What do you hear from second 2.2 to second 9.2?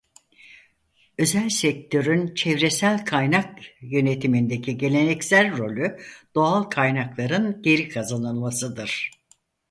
çevresel kaynak yönetimindeki geleneksel rolü doğal kaynakların geri kazanılmasıdır.